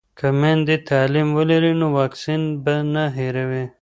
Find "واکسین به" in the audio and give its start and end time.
1.97-2.75